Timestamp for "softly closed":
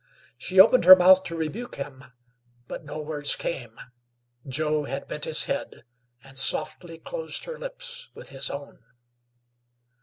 6.39-7.45